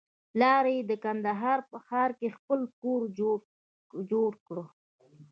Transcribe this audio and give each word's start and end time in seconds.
پلار 0.31 0.65
يې 0.73 0.79
د 0.89 0.91
کندهار 1.03 1.59
په 1.69 1.77
ښار 1.85 2.09
کښې 2.19 2.29
خپل 2.37 2.59
کور 2.81 3.01
جوړ 4.11 4.31
کړى. 4.47 4.65